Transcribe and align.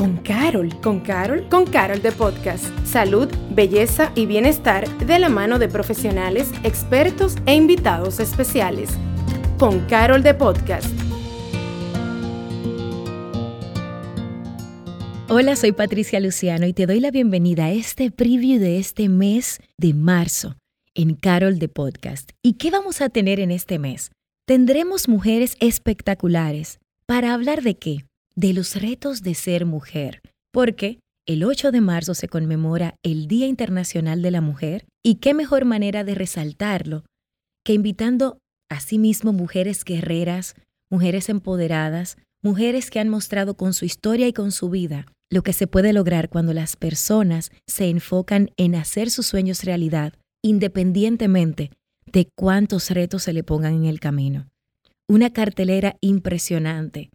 con 0.00 0.16
Carol. 0.16 0.80
¿Con 0.80 1.00
Carol? 1.00 1.46
Con 1.50 1.66
Carol 1.66 2.00
de 2.00 2.10
Podcast. 2.10 2.64
Salud, 2.86 3.28
belleza 3.50 4.12
y 4.14 4.24
bienestar 4.24 4.88
de 4.96 5.18
la 5.18 5.28
mano 5.28 5.58
de 5.58 5.68
profesionales, 5.68 6.50
expertos 6.64 7.36
e 7.44 7.54
invitados 7.54 8.18
especiales. 8.18 8.88
Con 9.58 9.80
Carol 9.88 10.22
de 10.22 10.32
Podcast. 10.32 10.86
Hola, 15.28 15.54
soy 15.54 15.72
Patricia 15.72 16.18
Luciano 16.18 16.66
y 16.66 16.72
te 16.72 16.86
doy 16.86 17.00
la 17.00 17.10
bienvenida 17.10 17.66
a 17.66 17.72
este 17.72 18.10
preview 18.10 18.58
de 18.58 18.78
este 18.78 19.10
mes 19.10 19.60
de 19.76 19.92
marzo 19.92 20.56
en 20.94 21.14
Carol 21.14 21.58
de 21.58 21.68
Podcast. 21.68 22.30
¿Y 22.42 22.54
qué 22.54 22.70
vamos 22.70 23.02
a 23.02 23.10
tener 23.10 23.38
en 23.38 23.50
este 23.50 23.78
mes? 23.78 24.12
Tendremos 24.46 25.10
mujeres 25.10 25.58
espectaculares. 25.60 26.78
¿Para 27.04 27.34
hablar 27.34 27.60
de 27.60 27.74
qué? 27.74 28.09
De 28.40 28.54
los 28.54 28.74
retos 28.76 29.20
de 29.20 29.34
ser 29.34 29.66
mujer, 29.66 30.22
porque 30.50 30.98
el 31.26 31.44
8 31.44 31.72
de 31.72 31.82
marzo 31.82 32.14
se 32.14 32.26
conmemora 32.26 32.94
el 33.02 33.28
Día 33.28 33.46
Internacional 33.46 34.22
de 34.22 34.30
la 34.30 34.40
Mujer 34.40 34.86
y 35.04 35.16
qué 35.16 35.34
mejor 35.34 35.66
manera 35.66 36.04
de 36.04 36.14
resaltarlo 36.14 37.04
que 37.66 37.74
invitando 37.74 38.38
a 38.70 38.80
sí 38.80 38.98
mismo 38.98 39.34
mujeres 39.34 39.84
guerreras, 39.84 40.54
mujeres 40.88 41.28
empoderadas, 41.28 42.16
mujeres 42.42 42.90
que 42.90 42.98
han 42.98 43.10
mostrado 43.10 43.58
con 43.58 43.74
su 43.74 43.84
historia 43.84 44.26
y 44.26 44.32
con 44.32 44.52
su 44.52 44.70
vida 44.70 45.04
lo 45.28 45.42
que 45.42 45.52
se 45.52 45.66
puede 45.66 45.92
lograr 45.92 46.30
cuando 46.30 46.54
las 46.54 46.76
personas 46.76 47.50
se 47.66 47.90
enfocan 47.90 48.52
en 48.56 48.74
hacer 48.74 49.10
sus 49.10 49.26
sueños 49.26 49.64
realidad, 49.64 50.14
independientemente 50.42 51.72
de 52.06 52.26
cuántos 52.34 52.88
retos 52.90 53.24
se 53.24 53.34
le 53.34 53.44
pongan 53.44 53.74
en 53.74 53.84
el 53.84 54.00
camino. 54.00 54.48
Una 55.06 55.30
cartelera 55.30 55.96
impresionante 56.00 57.10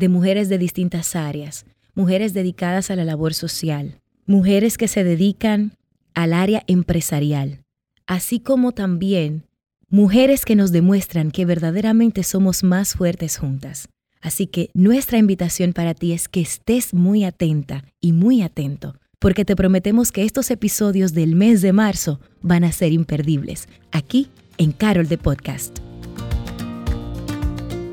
de 0.00 0.08
mujeres 0.08 0.48
de 0.48 0.56
distintas 0.56 1.14
áreas, 1.14 1.66
mujeres 1.94 2.32
dedicadas 2.32 2.90
a 2.90 2.96
la 2.96 3.04
labor 3.04 3.34
social, 3.34 4.00
mujeres 4.24 4.78
que 4.78 4.88
se 4.88 5.04
dedican 5.04 5.74
al 6.14 6.32
área 6.32 6.64
empresarial, 6.66 7.60
así 8.06 8.40
como 8.40 8.72
también 8.72 9.44
mujeres 9.90 10.46
que 10.46 10.56
nos 10.56 10.72
demuestran 10.72 11.30
que 11.30 11.44
verdaderamente 11.44 12.22
somos 12.22 12.64
más 12.64 12.94
fuertes 12.94 13.36
juntas. 13.36 13.90
Así 14.22 14.46
que 14.46 14.70
nuestra 14.72 15.18
invitación 15.18 15.74
para 15.74 15.92
ti 15.92 16.12
es 16.14 16.28
que 16.28 16.40
estés 16.40 16.94
muy 16.94 17.24
atenta 17.24 17.84
y 18.00 18.12
muy 18.12 18.40
atento, 18.40 18.96
porque 19.18 19.44
te 19.44 19.54
prometemos 19.54 20.12
que 20.12 20.24
estos 20.24 20.50
episodios 20.50 21.12
del 21.12 21.36
mes 21.36 21.60
de 21.60 21.74
marzo 21.74 22.20
van 22.40 22.64
a 22.64 22.72
ser 22.72 22.92
imperdibles, 22.92 23.68
aquí 23.92 24.28
en 24.56 24.72
Carol 24.72 25.08
de 25.08 25.18
Podcast. 25.18 25.89